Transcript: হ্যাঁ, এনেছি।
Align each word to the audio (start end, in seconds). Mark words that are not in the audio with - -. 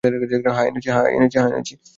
হ্যাঁ, 0.03 1.07
এনেছি। 1.09 1.75